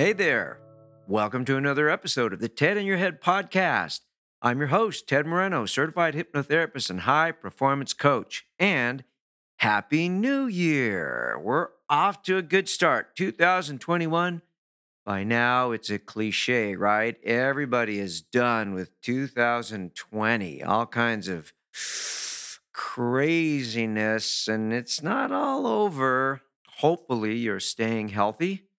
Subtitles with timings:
[0.00, 0.60] Hey there.
[1.06, 4.00] Welcome to another episode of the TED in Your Head podcast.
[4.40, 8.46] I'm your host, Ted Moreno, certified hypnotherapist and high performance coach.
[8.58, 9.04] And
[9.58, 11.38] Happy New Year.
[11.38, 13.14] We're off to a good start.
[13.14, 14.40] 2021.
[15.04, 17.22] By now, it's a cliche, right?
[17.22, 20.62] Everybody is done with 2020.
[20.62, 21.52] All kinds of
[22.72, 26.40] craziness, and it's not all over.
[26.78, 28.69] Hopefully, you're staying healthy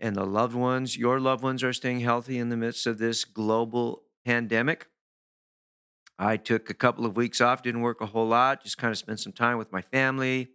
[0.00, 3.24] and the loved ones, your loved ones, are staying healthy in the midst of this
[3.24, 4.88] global pandemic.
[6.18, 8.98] I took a couple of weeks off, didn't work a whole lot, just kind of
[8.98, 10.48] spent some time with my family.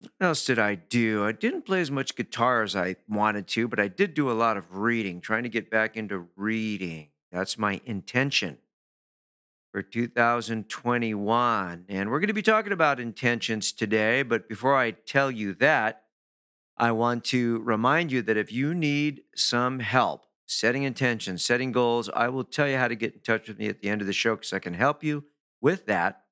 [0.00, 1.24] What else did I do?
[1.24, 4.32] I didn't play as much guitar as I wanted to, but I did do a
[4.32, 7.08] lot of reading, trying to get back into reading.
[7.30, 8.58] That's my intention
[9.72, 11.84] for 2021.
[11.88, 14.22] And we're going to be talking about intentions today.
[14.22, 16.01] But before I tell you that,
[16.76, 22.10] I want to remind you that if you need some help setting intentions, setting goals,
[22.14, 24.06] I will tell you how to get in touch with me at the end of
[24.06, 25.24] the show because I can help you
[25.60, 26.24] with that.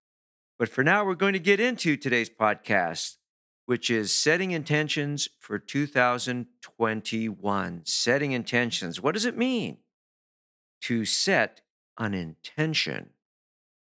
[0.59, 3.17] But for now, we're going to get into today's podcast,
[3.65, 7.81] which is setting intentions for 2021.
[7.85, 9.01] Setting intentions.
[9.01, 9.79] What does it mean
[10.83, 11.63] to set
[11.99, 13.11] an intention?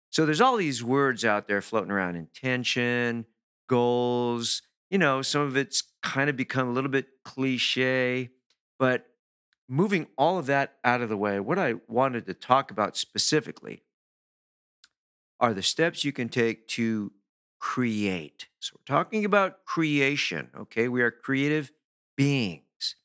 [0.09, 3.25] So there's all these words out there floating around intention,
[3.67, 8.30] goals, you know, some of it's kind of become a little bit cliche,
[8.80, 9.08] but
[9.67, 13.82] moving all of that out of the way, what I wanted to talk about specifically
[15.39, 17.11] are the steps you can take to
[17.60, 18.48] create.
[18.60, 20.88] So we're talking about creation, okay?
[20.88, 21.71] We are creative
[22.15, 22.95] beings.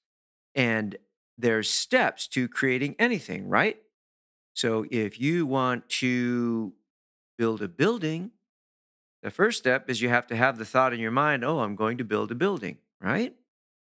[0.54, 0.96] And
[1.38, 3.78] there's steps to creating anything, right?
[4.52, 6.74] So if you want to
[7.38, 8.32] build a building,
[9.22, 11.76] the first step is you have to have the thought in your mind, oh, I'm
[11.76, 13.34] going to build a building, right?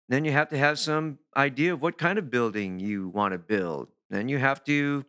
[0.09, 3.37] Then you have to have some idea of what kind of building you want to
[3.37, 3.89] build.
[4.09, 5.05] Then you have to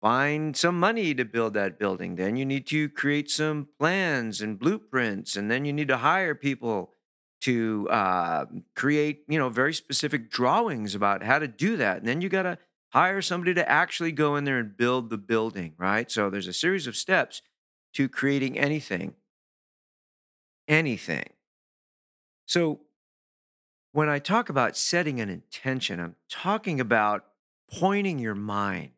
[0.00, 2.16] find some money to build that building.
[2.16, 5.36] Then you need to create some plans and blueprints.
[5.36, 6.92] And then you need to hire people
[7.42, 11.98] to uh, create, you know, very specific drawings about how to do that.
[11.98, 12.58] And then you got to
[12.90, 16.10] hire somebody to actually go in there and build the building, right?
[16.10, 17.42] So there's a series of steps
[17.94, 19.14] to creating anything
[20.68, 21.24] anything.
[22.46, 22.80] So,
[23.96, 27.24] when I talk about setting an intention, I'm talking about
[27.72, 28.90] pointing your mind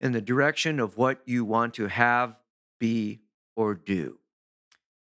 [0.00, 2.34] in the direction of what you want to have,
[2.80, 3.20] be,
[3.54, 4.18] or do.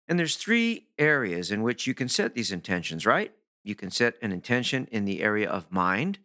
[0.08, 3.32] And there's three areas in which you can set these intentions, right?
[3.64, 6.18] You can set an intention in the area of mind.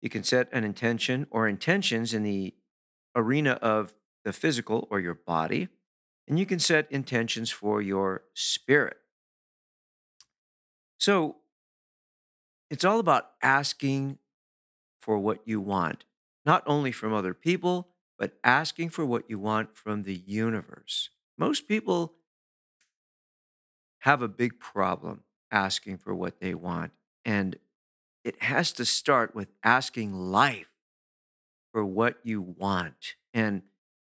[0.00, 2.54] You can set an intention or intentions in the
[3.16, 5.66] arena of the physical or your body
[6.28, 8.98] and you can set intentions for your spirit.
[10.98, 11.38] So
[12.74, 14.18] it's all about asking
[15.00, 16.04] for what you want,
[16.44, 17.86] not only from other people,
[18.18, 21.10] but asking for what you want from the universe.
[21.38, 22.14] Most people
[24.00, 26.90] have a big problem asking for what they want.
[27.24, 27.54] And
[28.24, 30.72] it has to start with asking life
[31.70, 33.14] for what you want.
[33.32, 33.62] And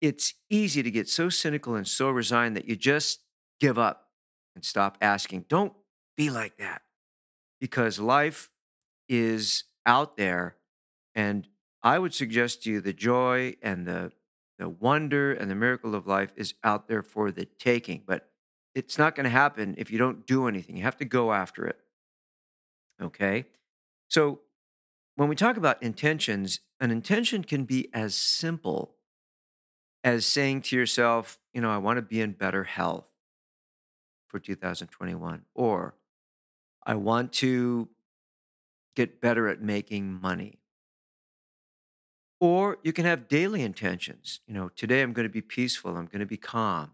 [0.02, 3.22] it's easy to get so cynical and so resigned that you just
[3.60, 4.10] give up
[4.54, 5.46] and stop asking.
[5.50, 5.74] Don't
[6.16, 6.84] be like that
[7.60, 8.51] because life
[9.12, 10.56] is out there.
[11.14, 11.48] And
[11.84, 14.14] I would suggest to you the joy and the,
[14.58, 18.04] the wonder and the miracle of life is out there for the taking.
[18.08, 18.30] But
[18.74, 20.78] it's not going to happen if you don't do anything.
[20.78, 21.78] You have to go after it.
[23.02, 23.46] Okay?
[24.08, 24.40] So
[25.18, 28.96] when we talk about intentions, an intention can be as simple
[30.06, 33.06] as saying to yourself, you know, I want to be in better health
[34.30, 35.96] for 2021, or
[36.86, 37.90] I want to
[38.96, 40.60] get better at making money.
[42.40, 44.40] Or you can have daily intentions.
[44.48, 46.92] You know, today I'm going to be peaceful, I'm going to be calm.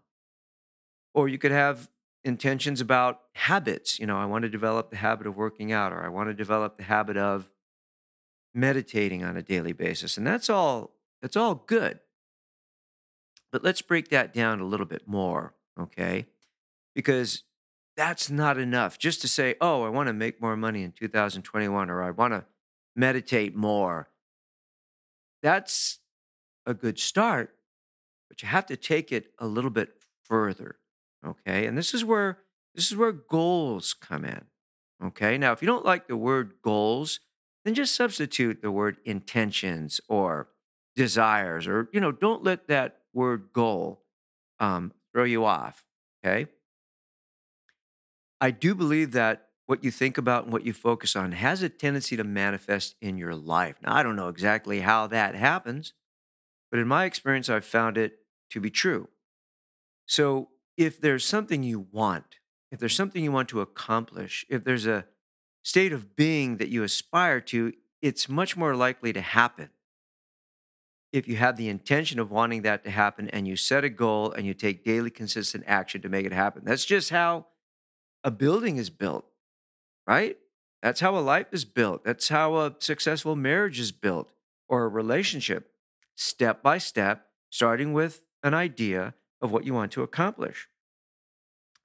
[1.13, 1.89] Or you could have
[2.23, 3.99] intentions about habits.
[3.99, 6.33] You know, I want to develop the habit of working out, or I want to
[6.33, 7.49] develop the habit of
[8.53, 10.17] meditating on a daily basis.
[10.17, 10.91] And that's all,
[11.21, 11.99] that's all good.
[13.51, 16.25] But let's break that down a little bit more, okay?
[16.94, 17.44] Because
[17.97, 21.89] that's not enough just to say, oh, I want to make more money in 2021
[21.89, 22.45] or I want to
[22.95, 24.07] meditate more.
[25.41, 25.99] That's
[26.65, 27.55] a good start,
[28.29, 29.89] but you have to take it a little bit
[30.23, 30.77] further.
[31.25, 31.65] Okay.
[31.65, 32.39] And this is where
[32.75, 34.45] this is where goals come in.
[35.03, 35.38] Okay.
[35.38, 37.19] Now, if you don't like the word goals,
[37.65, 40.49] then just substitute the word intentions or
[40.95, 44.03] desires, or you know, don't let that word goal
[44.59, 45.83] um, throw you off.
[46.23, 46.47] Okay.
[48.39, 51.69] I do believe that what you think about and what you focus on has a
[51.69, 53.75] tendency to manifest in your life.
[53.83, 55.93] Now, I don't know exactly how that happens,
[56.71, 58.19] but in my experience, I've found it
[58.51, 59.09] to be true.
[60.05, 62.37] So, if there's something you want,
[62.71, 65.05] if there's something you want to accomplish, if there's a
[65.63, 69.69] state of being that you aspire to, it's much more likely to happen
[71.11, 74.31] if you have the intention of wanting that to happen and you set a goal
[74.31, 76.63] and you take daily consistent action to make it happen.
[76.63, 77.47] That's just how
[78.23, 79.25] a building is built,
[80.07, 80.37] right?
[80.81, 82.03] That's how a life is built.
[82.03, 84.29] That's how a successful marriage is built
[84.69, 85.71] or a relationship,
[86.15, 90.67] step by step, starting with an idea of what you want to accomplish.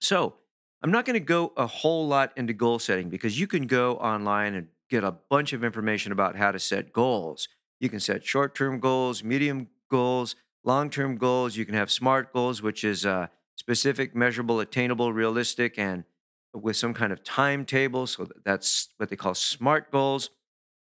[0.00, 0.34] So,
[0.82, 3.96] I'm not going to go a whole lot into goal setting because you can go
[3.99, 7.49] online and get a bunch of information about how to set goals.
[7.78, 11.56] You can set short term goals, medium goals, long term goals.
[11.56, 16.05] You can have SMART goals, which is uh, specific, measurable, attainable, realistic, and
[16.54, 18.06] with some kind of timetable.
[18.06, 20.31] So that's what they call SMART goals.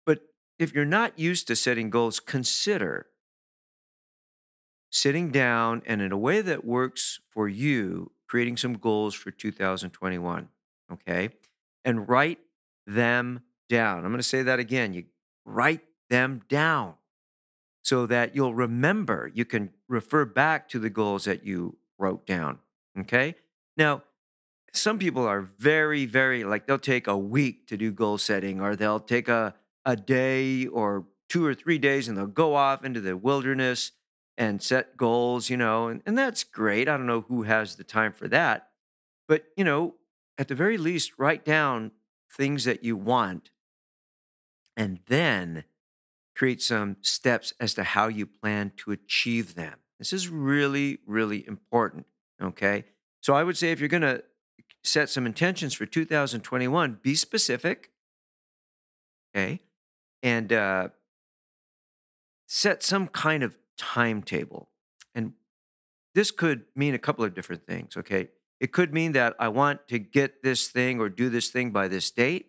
[0.04, 0.20] But
[0.58, 3.06] if you're not used to setting goals, consider
[4.90, 10.48] sitting down and in a way that works for you, creating some goals for 2021.
[10.92, 11.30] Okay.
[11.84, 12.38] And write
[12.86, 13.98] them down.
[13.98, 14.92] I'm going to say that again.
[14.92, 15.04] You
[15.44, 16.94] write them down
[17.82, 19.30] so that you'll remember.
[19.32, 22.58] You can refer back to the goals that you wrote down.
[22.98, 23.34] Okay.
[23.76, 24.02] Now,
[24.72, 28.76] some people are very, very like they'll take a week to do goal setting, or
[28.76, 29.54] they'll take a,
[29.84, 33.92] a day or two or three days and they'll go off into the wilderness
[34.38, 36.88] and set goals, you know, and, and that's great.
[36.88, 38.68] I don't know who has the time for that.
[39.28, 39.94] But, you know,
[40.38, 41.92] at the very least, write down
[42.30, 43.50] things that you want
[44.76, 45.64] and then
[46.36, 49.78] create some steps as to how you plan to achieve them.
[49.98, 52.06] This is really, really important.
[52.40, 52.84] Okay.
[53.22, 54.22] So I would say if you're going to
[54.86, 57.90] set some intentions for 2021, be specific.
[59.34, 59.60] Okay.
[60.22, 60.88] And uh,
[62.46, 64.68] set some kind of timetable.
[65.14, 65.32] And
[66.14, 67.96] this could mean a couple of different things.
[67.96, 68.28] Okay.
[68.58, 71.88] It could mean that I want to get this thing or do this thing by
[71.88, 72.46] this date.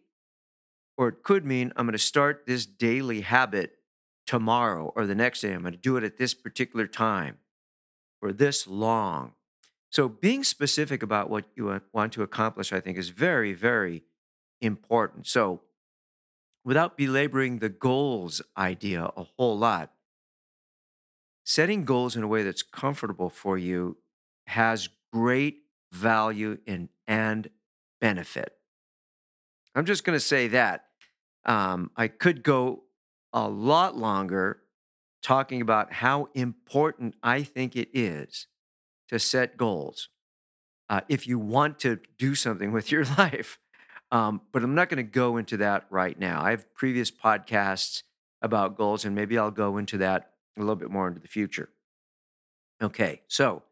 [0.97, 3.73] Or it could mean I'm going to start this daily habit
[4.25, 5.53] tomorrow or the next day.
[5.53, 7.37] I'm going to do it at this particular time
[8.19, 9.33] for this long.
[9.89, 14.03] So, being specific about what you want to accomplish, I think, is very, very
[14.61, 15.27] important.
[15.27, 15.61] So,
[16.65, 19.93] without belaboring the goals idea a whole lot,
[21.45, 23.97] setting goals in a way that's comfortable for you
[24.47, 25.59] has great
[25.91, 27.49] value in, and
[28.01, 28.53] benefit.
[29.73, 30.85] I'm just going to say that.
[31.45, 32.83] Um, I could go
[33.31, 34.59] a lot longer
[35.23, 38.47] talking about how important I think it is
[39.09, 40.09] to set goals
[40.89, 43.59] uh, if you want to do something with your life.
[44.11, 46.41] Um, but I'm not going to go into that right now.
[46.41, 48.03] I have previous podcasts
[48.41, 51.69] about goals, and maybe I'll go into that a little bit more into the future.
[52.81, 53.63] Okay, so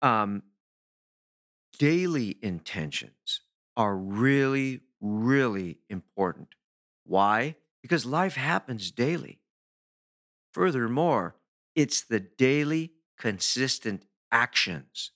[0.00, 0.42] um,
[1.78, 3.40] daily intentions
[3.76, 6.48] are really, really important.
[7.04, 7.56] Why?
[7.82, 9.40] Because life happens daily.
[10.52, 11.36] Furthermore,
[11.74, 15.12] it's the daily, consistent actions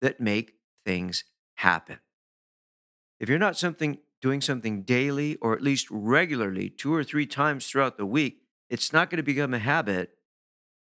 [0.00, 1.24] that make things
[1.56, 1.98] happen.
[3.20, 7.66] If you're not something doing something daily or at least regularly, two or three times
[7.66, 10.10] throughout the week, it's not going to become a habit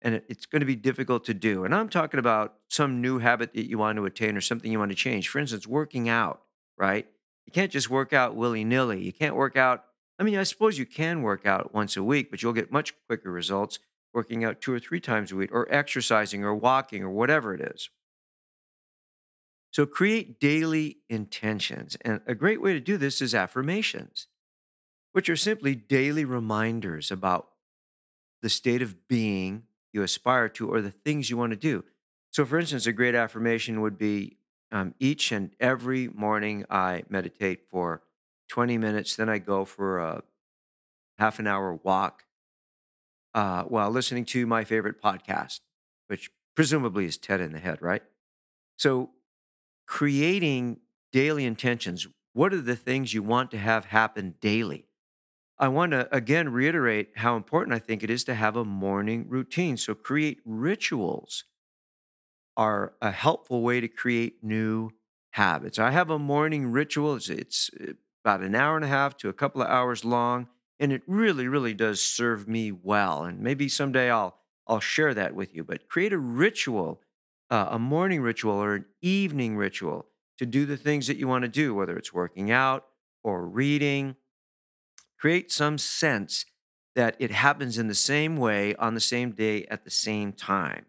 [0.02, 1.64] and it's going to be difficult to do.
[1.64, 4.78] And I'm talking about some new habit that you want to attain or something you
[4.78, 5.28] want to change.
[5.28, 6.42] For instance, working out,
[6.76, 7.06] right?
[7.46, 9.02] You can't just work out willy nilly.
[9.02, 9.84] You can't work out.
[10.18, 12.94] I mean, I suppose you can work out once a week, but you'll get much
[13.06, 13.78] quicker results
[14.12, 17.60] working out two or three times a week, or exercising, or walking, or whatever it
[17.60, 17.90] is.
[19.70, 21.96] So create daily intentions.
[22.02, 24.26] And a great way to do this is affirmations,
[25.12, 27.48] which are simply daily reminders about
[28.42, 31.84] the state of being you aspire to or the things you want to do.
[32.30, 34.36] So, for instance, a great affirmation would be
[34.70, 38.02] um, each and every morning I meditate for
[38.48, 40.22] 20 minutes, then I go for a
[41.18, 42.24] half an hour walk
[43.34, 45.60] uh, while listening to my favorite podcast,
[46.08, 48.02] which presumably is TED in the Head, right?
[48.76, 49.10] So,
[49.86, 50.80] creating
[51.12, 52.06] daily intentions.
[52.32, 54.86] What are the things you want to have happen daily?
[55.58, 59.26] I want to again reiterate how important I think it is to have a morning
[59.28, 59.76] routine.
[59.76, 61.44] So, create rituals
[62.56, 64.90] are a helpful way to create new
[65.32, 65.78] habits.
[65.78, 67.92] I have a morning ritual, it's, it's uh,
[68.24, 70.48] about an hour and a half to a couple of hours long,
[70.78, 73.24] and it really, really does serve me well.
[73.24, 74.36] And maybe someday I'll
[74.66, 75.64] I'll share that with you.
[75.64, 77.00] But create a ritual,
[77.50, 80.06] uh, a morning ritual or an evening ritual
[80.38, 82.86] to do the things that you want to do, whether it's working out
[83.22, 84.16] or reading.
[85.18, 86.46] Create some sense
[86.94, 90.86] that it happens in the same way on the same day at the same time.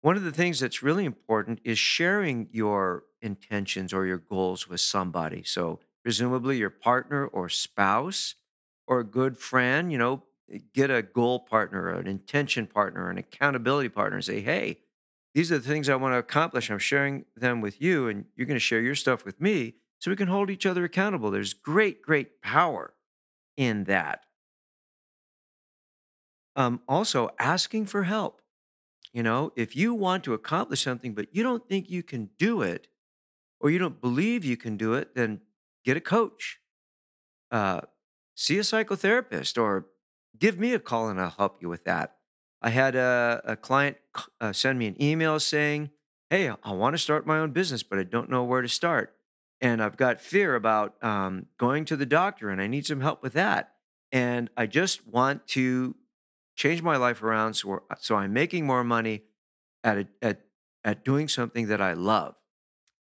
[0.00, 4.80] One of the things that's really important is sharing your intentions or your goals with
[4.80, 5.42] somebody.
[5.42, 8.36] So, presumably your partner or spouse
[8.86, 10.22] or a good friend, you know,
[10.72, 14.78] get a goal partner, an intention partner, an accountability partner, and say, hey,
[15.34, 16.70] these are the things I want to accomplish.
[16.70, 20.10] I'm sharing them with you, and you're going to share your stuff with me so
[20.10, 21.30] we can hold each other accountable.
[21.30, 22.94] There's great, great power
[23.56, 24.24] in that.
[26.54, 28.40] Um, also, asking for help.
[29.12, 32.62] You know, if you want to accomplish something, but you don't think you can do
[32.62, 32.88] it,
[33.60, 35.40] or you don't believe you can do it, then
[35.84, 36.58] get a coach,
[37.50, 37.80] uh,
[38.36, 39.86] see a psychotherapist, or
[40.38, 42.16] give me a call and I'll help you with that.
[42.62, 43.96] I had a, a client
[44.40, 45.90] uh, send me an email saying,
[46.30, 49.14] Hey, I want to start my own business, but I don't know where to start.
[49.60, 53.22] And I've got fear about um, going to the doctor and I need some help
[53.22, 53.74] with that.
[54.12, 55.94] And I just want to
[56.56, 59.22] change my life around so, so I'm making more money
[59.84, 60.40] at, a, at,
[60.84, 62.34] at doing something that I love,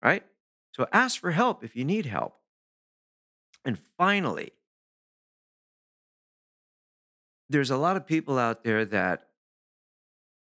[0.03, 0.25] right?
[0.73, 2.37] So ask for help if you need help.
[3.65, 4.53] And finally,
[7.51, 9.27] there's a lot of people out there that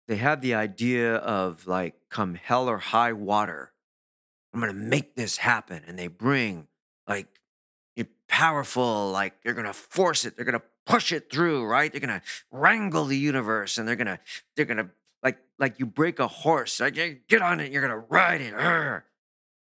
[0.09, 3.73] they have the idea of like, come hell or high water,
[4.54, 5.82] I'm to make this happen.
[5.87, 6.68] And they bring
[7.06, 7.26] like
[8.32, 11.92] powerful, like they're to force it, they're to push it through, right?
[11.92, 14.18] They're to wrangle the universe and they're to,
[14.56, 14.88] they're to,
[15.23, 16.94] like, like you break a horse, like,
[17.28, 18.54] get on it, you're to ride it.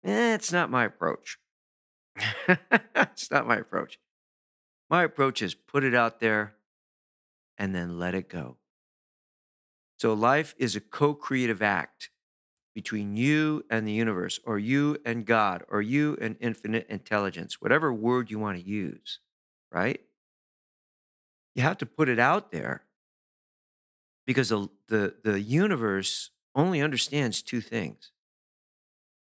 [0.04, 1.38] Eh, it's not my approach.
[2.48, 3.98] it's not my approach.
[4.88, 6.54] My approach is put it out there
[7.58, 8.56] and then let it go.
[9.98, 12.10] So life is a co creative act
[12.74, 17.90] between you and the universe, or you and God, or you and infinite intelligence, whatever
[17.90, 19.20] word you want to use,
[19.72, 20.02] right?
[21.54, 22.82] You have to put it out there
[24.26, 28.12] because the, the, the universe only understands two things,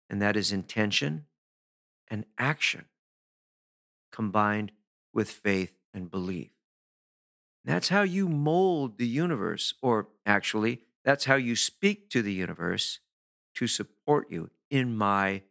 [0.07, 1.25] and that is intention
[2.09, 2.85] and action
[4.11, 4.71] combined
[5.13, 6.51] with faith and belief.
[7.63, 12.99] That's how you mold the universe, or actually, that's how you speak to the universe
[13.55, 15.43] to support you in my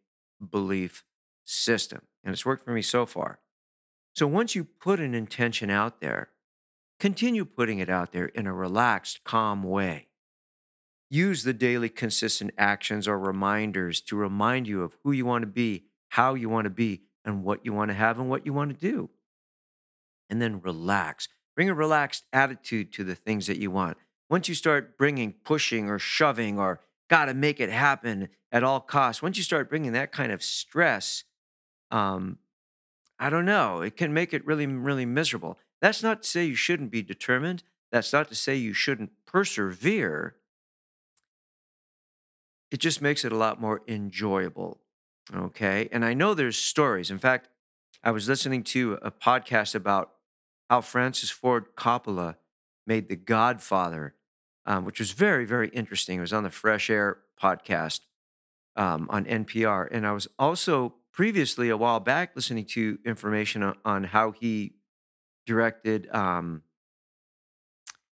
[0.50, 1.04] belief
[1.44, 2.02] system.
[2.24, 3.40] And it's worked for me so far.
[4.14, 6.30] So once you put an intention out there,
[6.98, 10.08] continue putting it out there in a relaxed, calm way.
[11.08, 15.48] Use the daily consistent actions or reminders to remind you of who you want to
[15.48, 18.52] be, how you want to be, and what you want to have and what you
[18.52, 19.10] want to do.
[20.28, 21.28] And then relax.
[21.54, 23.96] Bring a relaxed attitude to the things that you want.
[24.28, 28.80] Once you start bringing pushing or shoving or got to make it happen at all
[28.80, 31.24] costs, once you start bringing that kind of stress,
[31.90, 32.38] um,
[33.18, 35.58] I don't know, it can make it really, really miserable.
[35.80, 37.62] That's not to say you shouldn't be determined.
[37.90, 40.36] That's not to say you shouldn't persevere.
[42.70, 44.78] It just makes it a lot more enjoyable.
[45.34, 45.88] Okay.
[45.90, 47.10] And I know there's stories.
[47.10, 47.48] In fact,
[48.02, 50.12] I was listening to a podcast about
[50.70, 52.36] how Francis Ford Coppola
[52.86, 54.14] made The Godfather,
[54.64, 56.18] um, which was very, very interesting.
[56.18, 58.00] It was on the Fresh Air podcast
[58.76, 59.88] um, on NPR.
[59.90, 64.74] And I was also previously, a while back, listening to information on, on how he
[65.44, 66.62] directed um,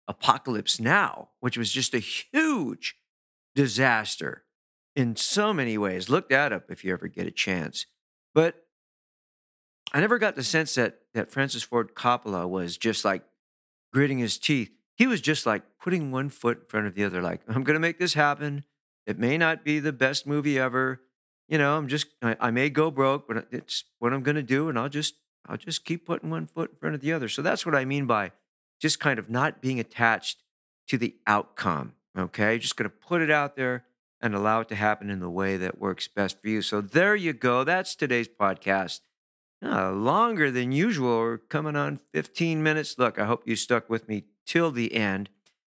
[0.07, 2.97] Apocalypse Now, which was just a huge
[3.55, 4.43] disaster
[4.95, 6.07] in so many ways.
[6.07, 7.87] Look that up if you ever get a chance.
[8.35, 8.62] But
[9.93, 13.23] I never got the sense that that Francis Ford Coppola was just like
[13.91, 14.71] gritting his teeth.
[14.95, 17.75] He was just like putting one foot in front of the other, like, I'm going
[17.75, 18.63] to make this happen.
[19.05, 21.01] It may not be the best movie ever.
[21.47, 24.43] You know, I'm just, I, I may go broke, but it's what I'm going to
[24.43, 24.69] do.
[24.69, 25.15] And I'll just,
[25.47, 27.27] I'll just keep putting one foot in front of the other.
[27.27, 28.31] So that's what I mean by
[28.79, 30.41] just kind of not being attached
[30.87, 31.93] to the outcome.
[32.17, 32.57] Okay.
[32.57, 33.85] Just going to put it out there
[34.21, 36.61] and allow it to happen in the way that works best for you.
[36.61, 37.63] So there you go.
[37.63, 39.01] That's today's podcast.
[39.63, 41.19] Uh, longer than usual.
[41.19, 42.97] We're coming on 15 minutes.
[42.97, 45.29] Look, I hope you stuck with me till the end.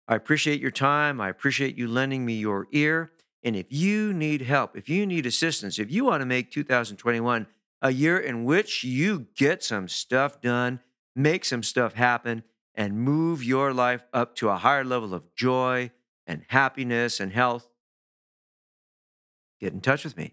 [0.09, 1.21] I appreciate your time.
[1.21, 3.11] I appreciate you lending me your ear.
[3.43, 7.47] And if you need help, if you need assistance, if you want to make 2021
[7.83, 10.81] a year in which you get some stuff done,
[11.15, 12.43] make some stuff happen,
[12.75, 15.91] and move your life up to a higher level of joy
[16.27, 17.69] and happiness and health,
[19.61, 20.33] get in touch with me.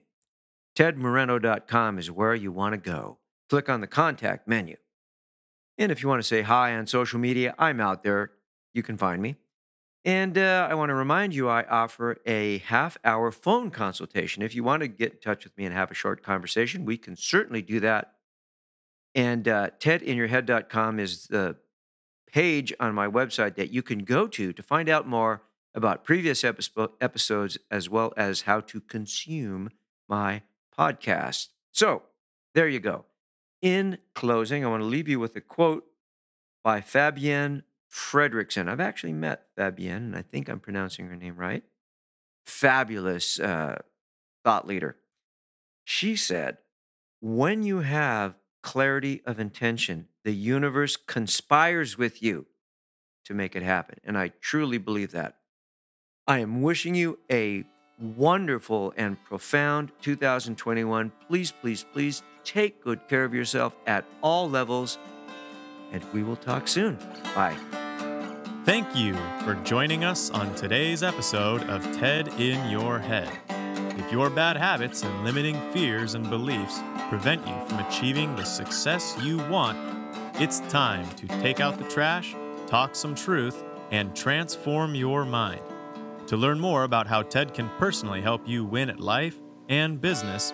[0.77, 3.17] TedMoreno.com is where you want to go.
[3.51, 4.77] Click on the contact menu.
[5.77, 8.31] And if you want to say hi on social media, I'm out there.
[8.74, 9.36] You can find me.
[10.05, 14.41] And uh, I want to remind you, I offer a half hour phone consultation.
[14.41, 16.96] If you want to get in touch with me and have a short conversation, we
[16.96, 18.13] can certainly do that.
[19.15, 21.58] And uh, tedinyourhead.com is the
[22.31, 25.41] page on my website that you can go to to find out more
[25.75, 29.72] about previous episode, episodes as well as how to consume
[30.08, 30.43] my
[30.74, 31.50] podcast.
[31.74, 32.03] So
[32.53, 33.08] there you go.
[33.62, 35.86] In closing, I want to leave you with a quote
[36.63, 38.68] by Fabienne Fredrickson.
[38.68, 41.63] I've actually met Fabienne, and I think I'm pronouncing her name right.
[42.44, 43.80] Fabulous uh,
[44.44, 44.98] thought leader.
[45.84, 46.58] She said,
[47.20, 52.48] When you have clarity of intention, the universe conspires with you
[53.25, 54.00] to make it happen.
[54.03, 55.38] And I truly believe that.
[56.27, 57.65] I am wishing you a
[58.00, 61.12] wonderful and profound 2021.
[61.27, 64.98] Please, please, please take good care of yourself at all levels,
[65.92, 66.98] and we will talk soon.
[67.36, 67.58] Bye.
[68.64, 73.30] Thank you for joining us on today's episode of TED in Your Head.
[73.98, 76.80] If your bad habits and limiting fears and beliefs
[77.10, 79.78] prevent you from achieving the success you want,
[80.36, 82.36] it's time to take out the trash,
[82.68, 85.62] talk some truth, and transform your mind.
[86.28, 90.54] To learn more about how TED can personally help you win at life and business,